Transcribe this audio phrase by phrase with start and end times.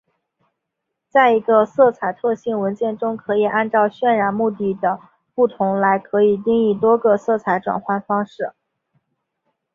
[1.09, 4.99] 在一个色彩特性文件中可以按照渲染目的的
[5.35, 8.53] 不同来可以定义多个色彩转换方式。